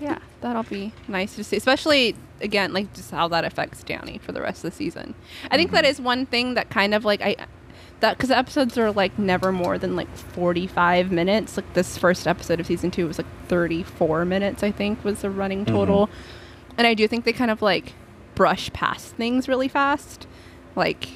[0.00, 4.32] Yeah, that'll be nice to see, especially again, like just how that affects Dani for
[4.32, 5.14] the rest of the season.
[5.50, 5.88] I think that Mhm.
[5.90, 7.36] is one thing that kind of like I
[8.00, 11.56] that because episodes are like never more than like 45 minutes.
[11.56, 15.30] Like this first episode of season two was like 34 minutes, I think, was the
[15.30, 16.10] running total.
[16.76, 17.94] And I do think they kind of like
[18.34, 20.26] brush past things really fast.
[20.74, 21.08] Like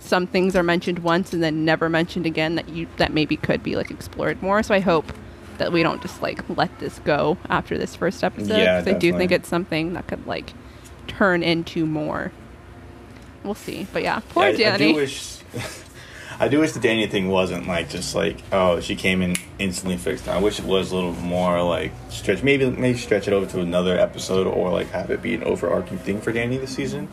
[0.00, 3.62] some things are mentioned once and then never mentioned again that you that maybe could
[3.62, 4.62] be like explored more.
[4.62, 5.12] So I hope
[5.58, 8.58] that we don't just like let this go after this first episode.
[8.58, 10.52] Yeah, I do think it's something that could like
[11.06, 12.32] turn into more.
[13.44, 13.86] We'll see.
[13.92, 14.78] But yeah, poor Yeah, I, I Dani.
[14.78, 15.38] do wish.
[16.40, 19.96] I do wish the Dani thing wasn't like just like oh she came in instantly
[19.96, 20.28] fixed.
[20.28, 23.60] I wish it was a little more like stretch maybe maybe stretch it over to
[23.60, 27.08] another episode or like have it be an overarching thing for Dani this season.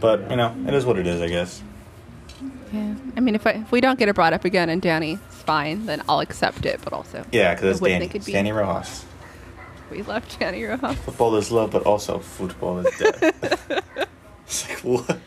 [0.00, 1.62] But you know it is what it is I guess.
[2.72, 2.94] Yeah.
[3.16, 5.86] I mean, if, I, if we don't get it brought up again and Dani's fine,
[5.86, 6.80] then I'll accept it.
[6.82, 8.12] But also, Yeah, because it's Dani.
[8.24, 9.04] be- Dani Rojas.
[9.90, 10.98] we love Dani Rojas.
[11.00, 13.22] Football is love, but also football is death.
[14.46, 15.18] it's like what?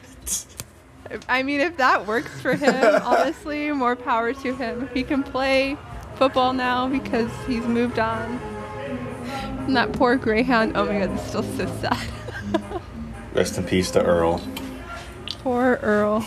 [1.30, 4.90] I mean, if that works for him, honestly, more power to him.
[4.94, 5.78] He can play
[6.16, 8.40] football now because he's moved on.
[9.68, 10.76] And that poor Greyhound.
[10.76, 12.08] Oh my god, it's still so sad.
[13.34, 14.42] Rest in peace to Earl.
[15.44, 16.26] poor Earl.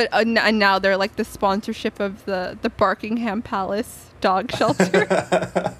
[0.00, 4.50] But uh, n- and now they're like the sponsorship of the the Barkingham Palace dog
[4.56, 5.04] shelter.
[5.04, 5.76] that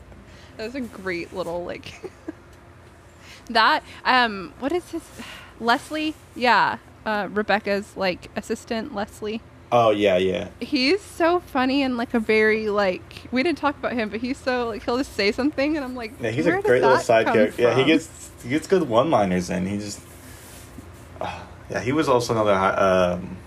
[0.58, 2.10] was a great little like
[3.48, 3.82] that.
[4.04, 5.00] Um, what is his
[5.58, 6.14] Leslie?
[6.36, 9.40] Yeah, uh, Rebecca's like assistant Leslie.
[9.72, 10.48] Oh yeah, yeah.
[10.60, 14.36] He's so funny and like a very like we didn't talk about him, but he's
[14.36, 17.24] so like he'll just say something and I'm like, Yeah, he's a great little side
[17.24, 17.62] character.
[17.62, 19.64] Yeah, he gets he gets good one-liners in.
[19.64, 20.02] He just
[21.22, 23.38] Ah, yeah, he was also another um,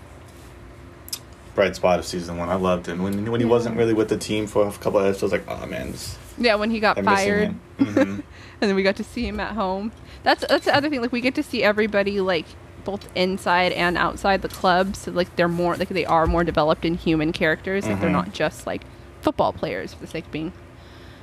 [1.54, 2.48] bright spot of season one.
[2.48, 3.50] I loved him when when he Yeah.
[3.52, 5.32] wasn't really with the team for a couple of episodes.
[5.32, 7.42] Like, oh man, this, Yeah, when he got I'm fired.
[7.48, 7.60] him.
[7.78, 7.96] Mhm.
[8.06, 8.22] and
[8.60, 9.92] then we got to see him at home.
[10.22, 11.00] That's that's the other thing.
[11.00, 12.46] Like we get to see everybody like
[12.84, 14.96] both inside and outside the club.
[14.96, 17.86] So like they're more like they are more developed in human characters.
[17.86, 18.12] Like they're Mhm.
[18.12, 18.82] not just like
[19.22, 20.52] football players for the sake of being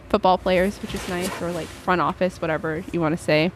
[0.10, 3.52] football players, which is nice, or like front office, whatever you want to say.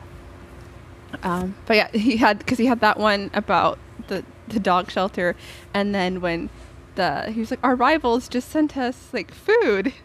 [1.24, 5.36] Um, but yeah, he had because he had that one about the the dog shelter,
[5.74, 6.50] and then when
[6.96, 9.94] the he was like, our rivals just sent us like food.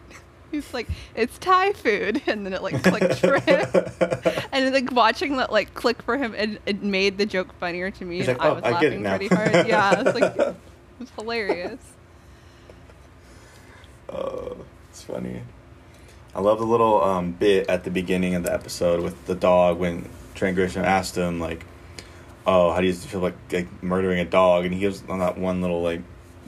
[0.51, 3.65] He's like, it's Thai food, and then it like clicked for him,
[4.51, 8.03] and like watching that like click for him, it, it made the joke funnier to
[8.05, 8.17] me.
[8.17, 9.67] He's and like, I "Oh, was I get it laughing now." pretty hard.
[9.67, 10.55] Yeah, I was like, it
[10.99, 11.79] was hilarious.
[14.09, 14.57] Oh,
[14.89, 15.41] it's funny.
[16.35, 19.79] I love the little um, bit at the beginning of the episode with the dog
[19.79, 21.65] when Trent Grisham asked him like,
[22.45, 25.37] "Oh, how do you feel like, like murdering a dog?" And he gives on that
[25.37, 26.01] one little like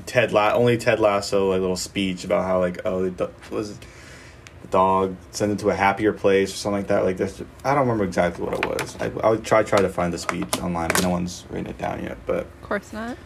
[0.05, 3.77] Ted La- only Ted Lasso like little speech about how like oh the do- was
[3.77, 7.03] the dog sent him to a happier place or something like that.
[7.03, 8.97] Like this, I don't remember exactly what it was.
[8.99, 11.77] I I would try try to find the speech online, but no one's written it
[11.77, 12.17] down yet.
[12.25, 13.17] But Of course not.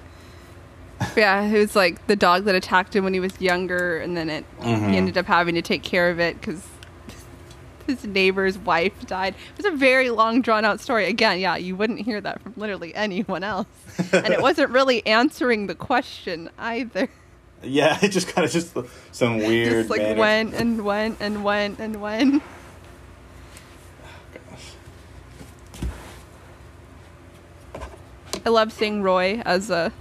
[1.16, 4.30] Yeah, it was like the dog that attacked him when he was younger, and then
[4.30, 4.90] it Mhm.
[4.90, 6.64] he ended up having to take care of it because
[7.88, 9.34] his neighbor's wife died.
[9.58, 11.06] It was a very long, drawn out story.
[11.08, 13.68] Again, yeah, you wouldn't hear that from literally anyone else,
[14.12, 17.10] and it wasn't really answering the question either.
[17.64, 18.78] yeah, it just kind of just
[19.12, 22.44] some weird Just like manner- went and went and went and went.
[28.46, 29.92] I love seeing Roy as a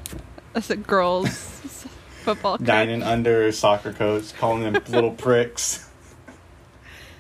[0.55, 1.29] as a girls
[2.25, 2.67] football coach.
[2.67, 5.86] nine and under soccer coach calling them little pricks.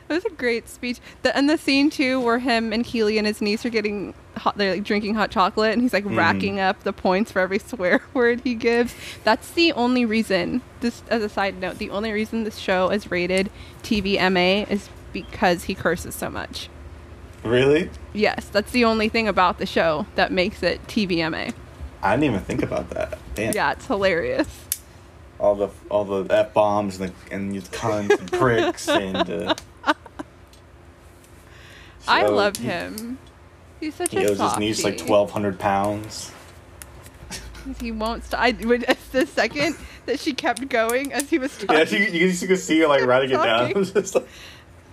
[0.09, 0.99] It was a great speech.
[1.23, 4.57] The, and the scene too, where him and Keeley and his niece are getting hot,
[4.57, 6.16] they're like drinking hot chocolate, and he's like Mhm.
[6.16, 8.95] racking up the points for every swear word he gives.
[9.25, 10.62] That's the only reason.
[10.81, 13.51] This, as a side note, the only reason this show is rated
[13.83, 16.69] TVMA is because he curses so much.
[17.42, 17.90] Really?
[18.12, 21.53] Yes, that's the only thing about the show that makes it TVMA.
[22.03, 23.19] I didn't even think about that.
[23.35, 23.55] Damn.
[23.55, 24.49] Yeah, it's hilarious.
[25.38, 29.29] All the all the f bombs and the and cunts and pricks and.
[29.29, 29.55] Uh,
[32.09, 33.19] I love him.
[33.81, 36.33] He's such He a owes his niece like twelve hundred pounds.
[37.81, 38.40] He won't stop.
[38.40, 38.53] I,
[39.11, 42.61] the second that she kept going as he was talking, Yeah, you, you, you could
[42.61, 43.73] see her like writing it down.
[43.73, 43.85] Talking.
[43.85, 44.29] Just like,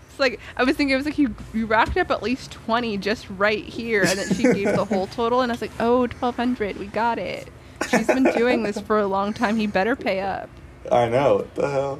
[0.10, 2.98] it's like I was thinking it was like you you racked up at least twenty
[2.98, 6.08] just right here, and then she gave the whole total, and I was like, oh,
[6.08, 7.48] twelve hundred, we got it.
[7.90, 9.56] She's been doing this for a long time.
[9.56, 10.50] He better pay up.
[10.92, 12.00] I know what the hell.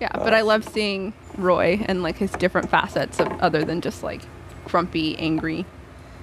[0.00, 4.02] Yeah, but I love seeing Roy and like his different facets of other than just
[4.02, 4.22] like
[4.64, 5.64] grumpy, angry.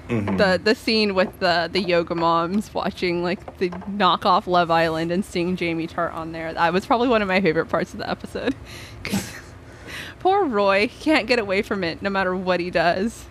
[0.09, 0.37] Mhm.
[0.37, 5.25] The the scene with the the yoga moms watching like the knockoff Love Island and
[5.25, 6.53] seeing Jamie Tartt on there.
[6.53, 8.55] That was probably one of my favorite parts of the episode.
[10.19, 13.25] Poor Roy can't get away from it no matter what he does.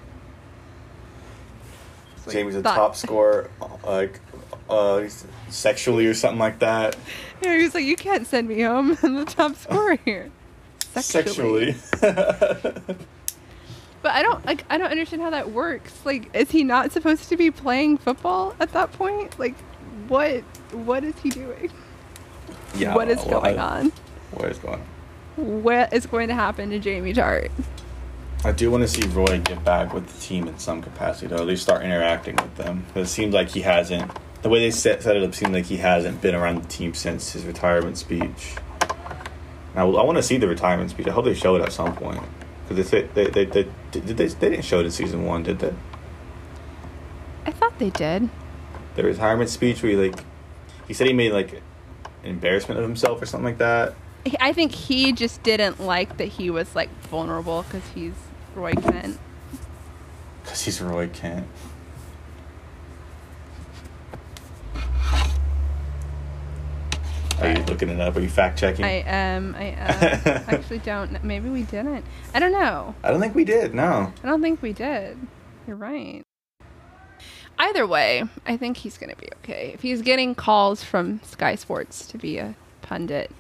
[2.30, 3.50] Jamie's a top scorer,
[3.86, 4.20] like
[4.68, 5.04] uh,
[5.48, 6.96] sexually or something like that.
[7.58, 8.96] Yeah, was like, you can't send me home.
[9.02, 10.30] I'm the top scorer here.
[10.90, 11.74] Sexually.
[14.04, 14.66] But I don't like.
[14.68, 16.04] I don't understand how that works.
[16.04, 19.38] Like, is he not supposed to be playing football at that point?
[19.38, 19.54] Like,
[20.08, 20.42] what?
[20.72, 21.70] What is he doing?
[22.74, 22.94] yeah.
[22.94, 23.92] what is well, going I- on?
[24.32, 25.62] What is going on?
[25.62, 27.50] What is going to happen to Jamie Tartt?
[28.44, 31.36] I do want to see Roy get back with the team in some capacity, though.
[31.36, 32.84] At least start interacting with them.
[32.94, 34.12] it seems like he hasn't.
[34.44, 36.92] The way they set, set it up seemed like he hasn't been around the team
[36.92, 38.56] since his retirement speech.
[39.74, 41.06] Now, I want to see the retirement speech.
[41.06, 42.20] I hope they show it at some point.
[42.68, 45.60] Because they, they, they, they, did they, they didn't show it in season one, did
[45.60, 45.72] they?
[47.46, 48.28] I thought they did.
[48.96, 50.24] the retirement speech where he like
[50.86, 51.60] he said he made like an
[52.24, 53.94] embarrassment of himself or something like that.
[54.40, 58.14] I think he just didn't like that he was like vulnerable because he's
[58.54, 59.18] Roy Kent.
[60.44, 61.46] Cause he's Roy Kent.
[67.44, 68.16] Are you looking it up?
[68.16, 68.84] Are you fact checking?
[68.84, 69.54] I am.
[69.58, 69.68] I
[70.48, 71.22] actually don't.
[71.24, 72.04] Maybe we didn't.
[72.34, 72.94] I don't know.
[73.02, 73.74] I don't think we did.
[73.74, 74.12] No.
[74.22, 75.18] I don't think we did.
[75.66, 76.22] You're right.
[77.58, 79.70] Either way, I think he's gonna be okay.
[79.74, 83.30] If he's getting calls from Sky Sports to be a pundit,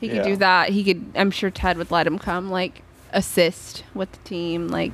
[0.00, 0.22] he could Yeah.
[0.24, 0.70] do that.
[0.70, 1.04] He could.
[1.14, 4.68] I'm sure Ted would let him come, like assist with the team.
[4.68, 4.92] Like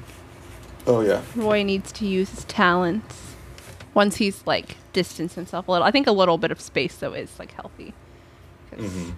[0.89, 1.23] Oh yeah.
[1.37, 3.35] Roy needs to use his talents
[3.95, 5.87] once he's like distanced himself a little.
[5.87, 7.95] I think a little bit of space though is like healthy.
[8.71, 9.11] 'Cause hmm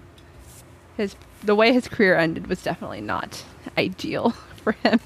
[0.96, 3.44] His the way his career ended was definitely not
[3.78, 4.30] ideal
[4.62, 5.00] for him.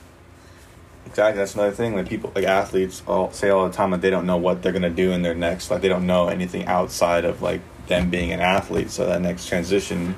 [1.06, 1.38] Exactly.
[1.38, 1.94] That's another thing.
[1.94, 4.72] Like people, like athletes, all say all the time that they don't know what they're
[4.72, 5.70] gonna do in their next.
[5.70, 8.90] Like they don't know anything outside of like them being an athlete.
[8.90, 10.14] So that next transition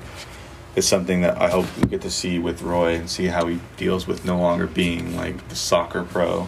[0.75, 3.59] is something that I hope we get to see with Roy and see how he
[3.77, 6.47] deals with no longer being like the soccer pro.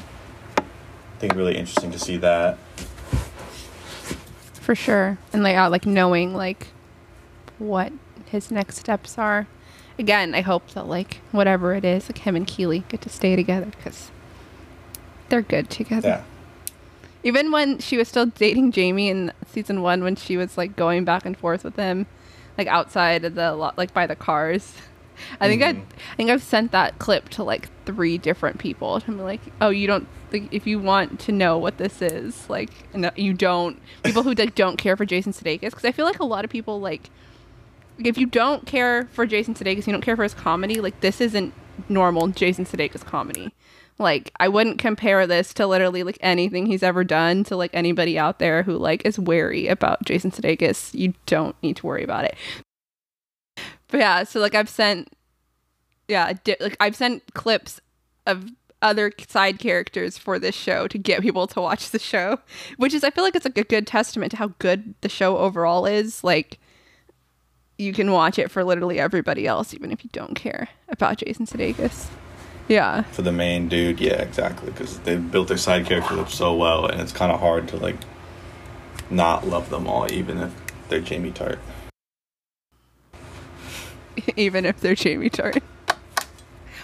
[0.57, 2.57] I think really interesting to see that.
[4.61, 5.17] For sure.
[5.33, 6.67] And like uh, like knowing like
[7.59, 7.91] what
[8.25, 9.47] his next steps are.
[9.99, 13.35] Again, I hope that like whatever it is, like him and Keeley get to stay
[13.35, 14.11] together because
[15.29, 16.07] they're good together.
[16.07, 16.23] Yeah.
[17.23, 21.03] Even when she was still dating Jamie in season one, when she was like going
[21.03, 22.05] back and forth with him,
[22.57, 24.75] like outside of the lot, like by the cars.
[25.41, 25.81] I think I, Mhm.
[26.11, 29.01] I think I've sent that clip to like three different people.
[29.07, 32.69] I'm like, oh, you don't like if you want to know what this is, like,
[32.93, 36.19] and you don't people who like, don't care for Jason Sudeikis because I feel like
[36.19, 37.09] a lot of people like
[37.99, 40.79] if you don't care for Jason Sudeikis, you don't care for his comedy.
[40.79, 41.53] Like this isn't
[41.89, 43.53] normal Jason Sudeikis comedy.
[43.99, 48.17] Like I wouldn't compare this to literally like anything he's ever done to like anybody
[48.17, 50.93] out there who like is wary about Jason Sudeikis.
[50.93, 52.35] You don't need to worry about it.
[53.87, 55.13] But yeah, so like I've sent,
[56.07, 57.79] yeah, di- like I've sent clips
[58.25, 62.39] of other side characters for this show to get people to watch the show,
[62.77, 65.37] which is I feel like it's like a good testament to how good the show
[65.37, 66.23] overall is.
[66.23, 66.59] Like
[67.77, 71.45] you can watch it for literally everybody else, even if you don't care about Jason
[71.45, 72.07] Sudeikis.
[72.67, 73.03] Yeah.
[73.03, 74.71] For the main dude, yeah, exactly.
[74.71, 77.77] Because they built their side characters up so well, and it's kind of hard to
[77.77, 77.95] like
[79.09, 80.53] not love them all, even if
[80.89, 81.59] they're Jamie Tartt.
[84.35, 85.61] even if they're Jamie Tartt.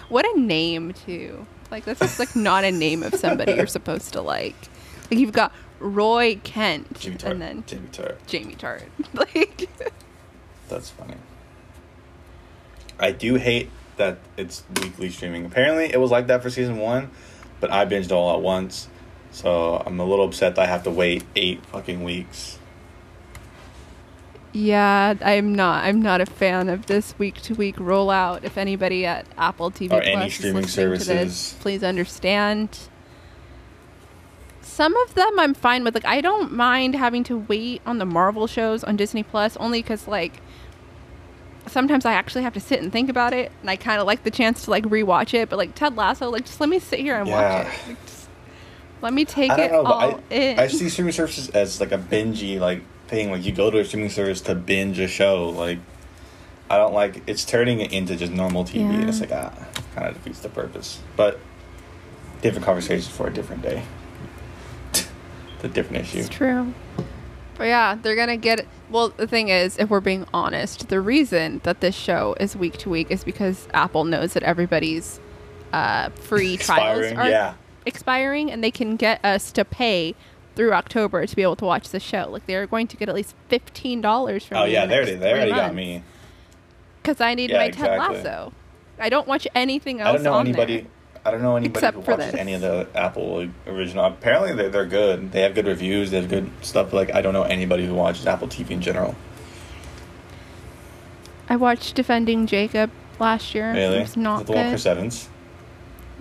[0.08, 1.46] What a name too.
[1.70, 4.54] Like this is like not a name of somebody you're supposed to like.
[5.10, 7.30] Like you've got Roy Kent Jamie Tartt.
[7.32, 8.26] and then Jamie Tartt.
[8.26, 8.84] Jamie Tartt.
[9.12, 9.68] Like
[10.74, 11.14] That's funny.
[12.98, 15.44] I do hate that it's weekly streaming.
[15.46, 17.10] Apparently, it was like that for season one,
[17.60, 18.88] but I binged all at once.
[19.30, 22.58] So I'm a little upset that I have to wait eight fucking weeks.
[24.52, 25.84] Yeah, I'm not.
[25.84, 28.42] I'm not a fan of this week to week rollout.
[28.42, 31.56] If anybody at Apple TV Or Plus any streaming to this, services.
[31.60, 32.78] please understand.
[34.74, 35.94] Some of them I'm fine with.
[35.94, 39.80] Like I don't mind having to wait on the Marvel shows on Disney Plus, only
[39.80, 40.40] because like
[41.68, 44.24] sometimes I actually have to sit and think about it, and I kind of like
[44.24, 45.48] the chance to like rewatch it.
[45.48, 47.58] But like Ted Lasso, like just let me sit here and Yeah.
[47.62, 47.88] watch it.
[47.88, 48.28] Like, just
[49.00, 50.58] let me take it know, all but in.
[50.58, 53.30] I, I see streaming services as like a bingey like thing.
[53.30, 55.50] Like you go to a streaming service to binge a show.
[55.50, 55.78] Like
[56.68, 59.52] I don't like it's turning it into just normal TV, and it's like ah,
[59.94, 60.98] kind of defeats the purpose.
[61.16, 61.38] But
[62.42, 63.84] different conversation for a different day.
[65.64, 66.18] The different issue.
[66.18, 66.74] It's true.
[67.56, 68.66] But yeah, they're gonna get.
[68.90, 72.76] Well, the thing is, if we're being honest, the reason that this show is week
[72.78, 75.20] to week is because Apple knows that everybody's
[75.72, 77.54] uh, free trials are yeah.
[77.86, 80.14] expiring, and they can get us to pay
[80.56, 82.28] through October to be able to watch the show.
[82.28, 84.94] Like they're going to get at least fifteen dollars from Oh me yeah, in the
[84.94, 86.02] they next already they already got me.
[87.02, 87.98] because I need Yeah, my exactly.
[87.98, 88.52] Ted Lasso.
[88.98, 90.20] I don't watch anything else.
[90.20, 90.76] I don't know anybody.
[90.82, 90.86] there.
[91.26, 92.34] I don't know anybody Except who watches this.
[92.40, 94.04] any of the Apple original.
[94.04, 95.32] Apparently, they're, they're good.
[95.32, 96.10] They have good reviews.
[96.10, 96.90] They have good stuff.
[96.90, 99.14] But, like I don't know anybody who watches Apple TV in general.
[101.48, 103.72] I watched Defending Jacob last year.
[103.72, 104.58] Really, It was not Is the good.
[104.58, 105.28] one Chris Evans?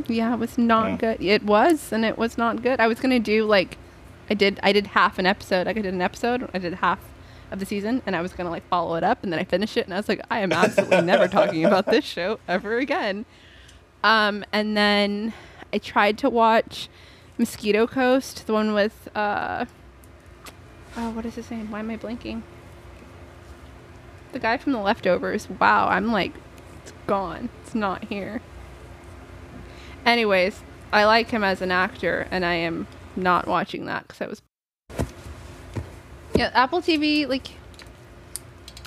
[0.07, 0.95] Yeah, it was not Yeah.
[0.97, 1.21] good.
[1.21, 2.79] It was, and it was not good.
[2.79, 3.77] I was gonna do like,
[4.29, 4.59] I did.
[4.63, 5.67] I did half an episode.
[5.67, 6.49] Like I did an episode.
[6.53, 6.99] I did half
[7.51, 9.77] of the season, and I was gonna like follow it up, and then I finished
[9.77, 13.25] it, and I was like, I am absolutely never talking about this show ever again.
[14.03, 15.33] Um, and then
[15.71, 16.89] I tried to watch
[17.37, 19.65] Mosquito Coast, the one with uh,
[20.97, 21.71] oh, what is his name?
[21.71, 22.41] Why am I blanking?
[24.31, 25.49] The guy from The Leftovers.
[25.49, 26.33] Wow, I'm like,
[26.81, 27.49] it's gone.
[27.61, 28.41] It's not here.
[30.05, 34.27] Anyways, I like him as an actor, and I am not watching that because I
[34.27, 34.41] was.
[36.35, 37.51] Yeah, Apple TV, like,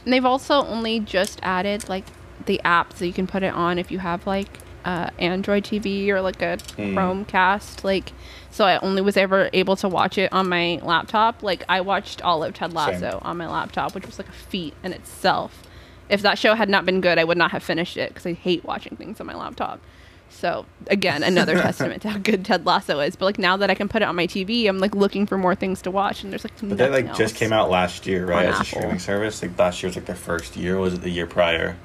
[0.05, 2.05] they've also only just added, like,
[2.45, 6.09] the app so you can put it on if you have, like, uh, Android TV
[6.09, 6.95] or, like, a Mm.
[6.95, 7.85] Chromecast.
[7.85, 8.13] Like,
[8.51, 11.43] so I only was ever able to watch it on my laptop.
[11.43, 13.19] Like, I watched all of Ted Lasso Same.
[13.23, 15.63] on my laptop, which was, like, a feat in itself.
[16.09, 18.33] If that show had not been good, I would not have finished it because I
[18.33, 19.81] hate watching things on my laptop.
[20.29, 23.17] So again, another testament to how good Ted Lasso is.
[23.17, 25.39] But like now that I can put it on my TV, I'm like looking for
[25.39, 28.27] more things to watch, and there's like But that like just came out last year,
[28.27, 28.47] right?
[28.47, 29.41] As a streaming service.
[29.43, 30.77] Like last year was like their first year.
[30.77, 31.77] or Was it the year prior?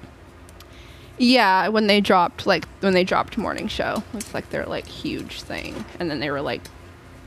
[1.17, 5.41] Yeah, when they dropped like when they dropped Morning Show, it's like their like huge
[5.41, 6.61] thing, and then they were like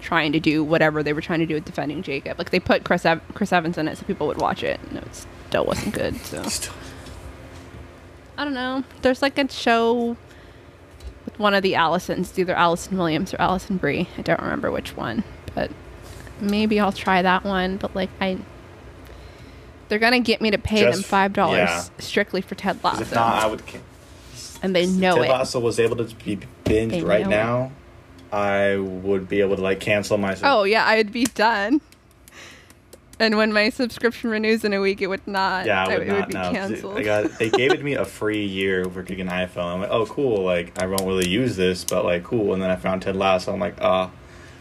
[0.01, 2.39] trying to do whatever they were trying to do with defending Jacob.
[2.39, 4.99] Like they put Chris Ev- Chris Evans in it so people would watch it, and
[4.99, 6.17] it still wasn't good.
[6.25, 6.43] So
[8.37, 8.85] I don't know.
[9.03, 10.17] There's like a show
[11.25, 14.09] with one of the Allisons, it's either Allison Williams or Alison Brie.
[14.19, 15.25] I don't remember which one,
[15.55, 15.71] but
[16.41, 17.77] maybe I'll try that one.
[17.77, 18.39] But like I,
[19.89, 21.85] they're gonna get me to pay them five dollars yeah.
[21.99, 23.63] strictly for Ted 'Cause Lasso, if not, I would.
[24.63, 25.27] and they know it.
[25.27, 25.33] Ted it.
[25.33, 27.31] Lasso was able to be binged They right know it.
[27.31, 27.73] now.
[28.33, 30.37] I would be able to like cancel my.
[30.43, 31.81] Oh yeah, I'd be done.
[33.21, 35.67] And when my subscription renews in a week, it would not.
[35.67, 36.51] Yeah, I would it not would be know.
[36.51, 36.99] canceled.
[36.99, 39.75] I got, they gave it to me a free year for getting an iPhone.
[39.75, 40.43] I'm like, oh, cool.
[40.43, 42.53] Like, I won't really use this, but like, cool.
[42.55, 43.53] And then I found Ted Lasso.
[43.53, 44.11] I'm like, ah,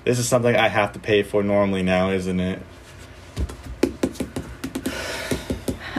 [0.03, 2.61] this is something I have to pay for normally now, isn't it?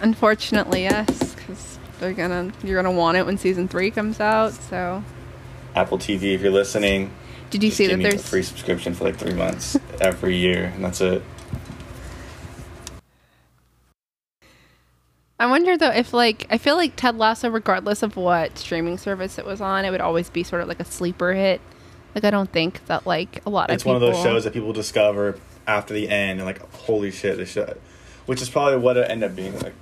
[0.05, 4.53] Unfortunately, yes, because they're gonna you're gonna want it when season three comes out.
[4.53, 5.03] So,
[5.75, 7.11] Apple TV, if you're listening,
[7.49, 10.85] did you see that me a free subscription for like three months every year, and
[10.85, 11.23] that's it.
[15.41, 19.39] I wonder though if like I feel like Ted Lasso, regardless of what streaming service
[19.39, 21.63] it was on, it would always be sort of like a sleeper hit.
[22.15, 23.75] Like I don't think that like a lot of.
[23.75, 27.39] It's one of those shows that people discover after the end and like, holy shit,
[27.39, 27.75] this show,
[28.27, 29.59] which is probably what it ended up being.
[29.61, 29.73] Like,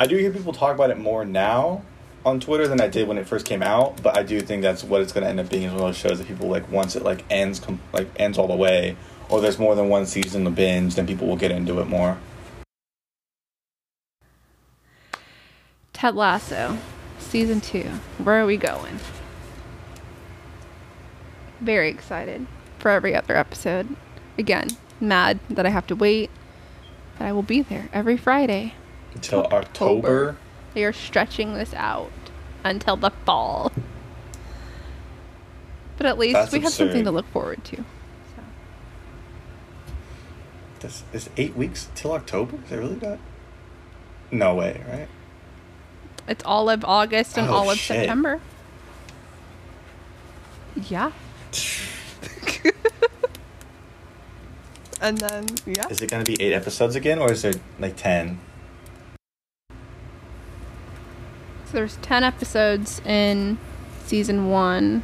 [0.00, 1.82] I do hear people talk about it more now
[2.24, 4.84] on Twitter than I did when it first came out, but I do think that's
[4.84, 5.64] what it's going to end up being.
[5.64, 8.38] Is one of those shows that people like once it like ends com- like ends
[8.38, 8.96] all the way,
[9.28, 12.16] or there's more than one season to binge, then people will get into it more.
[15.92, 16.78] Ted Lasso,
[17.18, 17.90] season two.
[18.18, 19.00] Where are we going?
[21.60, 22.46] Very excited
[22.78, 23.96] for every other episode.
[24.38, 24.68] Again,
[25.00, 26.30] mad that I have to wait,
[27.18, 28.74] but I will be there every Friday.
[29.14, 29.56] Until October.
[29.56, 30.36] October.
[30.74, 32.10] They are stretching this out
[32.64, 33.72] until the fall.
[35.96, 37.76] But at least That's we have something to look forward to.
[37.76, 38.42] So.
[40.80, 42.58] This is eight weeks till October.
[42.66, 43.18] Is it really that?
[44.30, 45.08] No way, right?
[46.28, 47.96] It's all of August and Oh, all of shit.
[47.96, 48.40] September.
[50.88, 51.10] Yeah.
[55.00, 55.88] and then yeah.
[55.88, 58.38] Is it going to be eight episodes again, or is it like ten?
[61.70, 63.58] So there's 10 episodes in
[64.06, 65.02] season 1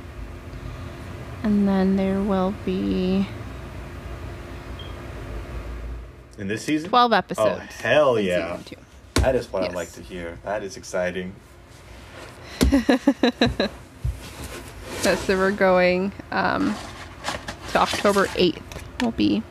[1.43, 3.29] and then there will be
[6.39, 6.89] In this season?
[6.89, 7.61] 12 episodes.
[7.63, 8.59] Oh hell yeah!
[9.17, 10.39] That is what I like to hear.
[10.43, 11.35] That is exciting.
[15.05, 16.75] So, so we're going um,
[17.73, 18.63] to October 8th
[19.03, 19.43] will be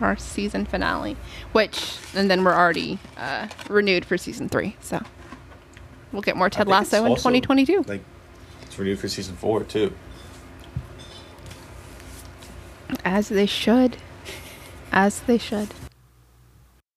[0.00, 1.18] our season finale,
[1.52, 4.74] which and then we're already uh, renewed for season 3.
[4.80, 5.02] So
[6.16, 7.84] we'll get more Ted Lasso in also, 2022.
[7.86, 8.00] Like,
[8.62, 9.92] it's renewed for season four too.
[13.04, 13.98] As they should.
[14.90, 15.68] As they should.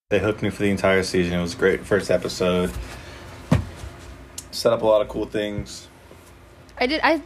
[0.09, 1.33] They hooked me for the entire season.
[1.37, 1.85] It was great.
[1.85, 2.71] First episode.
[4.51, 5.89] Set up a lot of cool things.
[6.77, 7.01] I did.
[7.03, 7.21] I.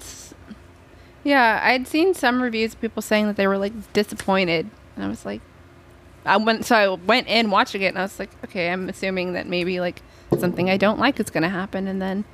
[1.23, 5.07] Yeah, I'd seen some reviews of people saying that they were like disappointed, and I
[5.07, 5.41] was like,
[6.25, 6.65] I went.
[6.65, 9.79] So I went in watching it, and I was like, okay, I'm assuming that maybe
[9.79, 10.01] like
[10.39, 12.25] something I don't like is gonna happen, and then,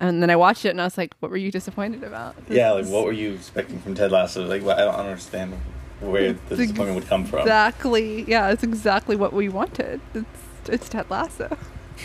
[0.00, 2.36] and then I watched it, and I was like, what were you disappointed about?
[2.46, 4.46] This Yeah, like what were you expecting from Ted Lasso?
[4.46, 5.54] Like, I don't understand
[6.00, 7.40] where the disappointment would come from.
[7.40, 8.24] Exactly.
[8.28, 10.00] Yeah, it's exactly what we wanted.
[10.14, 11.56] It's it's Ted Lasso.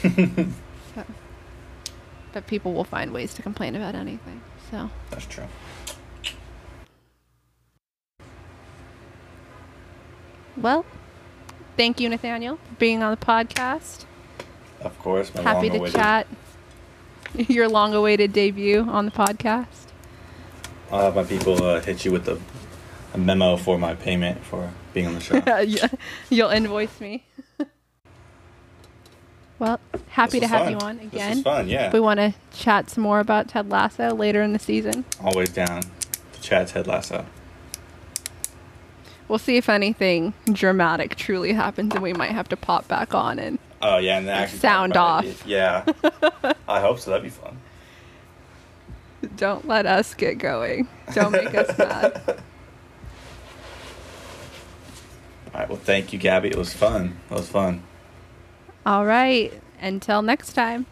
[0.95, 1.03] So.
[2.34, 4.41] But people will find ways to complain about anything.
[4.69, 4.91] So.
[5.09, 5.45] That's true.
[10.55, 10.86] Well,
[11.78, 14.05] thank you, Nathaniel, for being on the podcast.
[14.84, 16.28] Of course, my Happy to chat.
[17.36, 19.88] Your long awaited debut on the podcast.
[20.92, 22.40] I'll have my people uh, hit you with a,
[23.14, 25.42] a memo for my payment for being on the show.
[25.66, 25.88] Yeah,
[26.30, 27.24] You'll invoice me.
[29.60, 29.80] well,
[30.10, 31.38] happy to have you on This again.
[31.38, 31.92] was fun, yeah.
[31.92, 35.06] We want to chat some more about Ted Lasso later in the season.
[35.24, 35.82] Always down
[36.34, 37.26] to chat Ted Lasso.
[39.28, 43.40] We'll see if anything dramatic truly happens, and we might have to pop back on
[43.40, 45.26] and Oh yeah, and then actually Sound off.
[45.26, 45.46] it.
[45.46, 45.84] Yeah,
[46.70, 47.12] I hope so.
[47.12, 47.58] That'd be fun.
[49.36, 50.88] don't let us get going.
[51.14, 52.22] Don't make us mad.
[55.54, 55.70] All right.
[55.70, 56.48] Well, thank you, Gabby.
[56.50, 57.20] It was fun.
[57.30, 57.84] It was fun.
[58.86, 59.54] All right.
[59.82, 60.86] Until next time.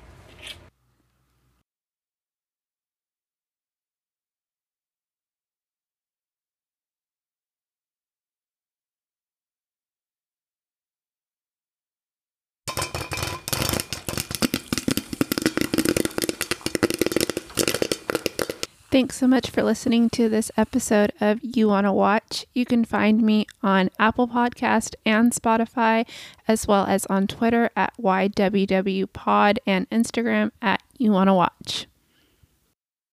[18.91, 22.45] Thanks so much for listening to this episode of You Wanna Watch.
[22.53, 26.05] You can find me on Apple Podcast and Spotify,
[26.45, 31.87] as well as on Twitter at YWWPod and Instagram at You Wanna Watch.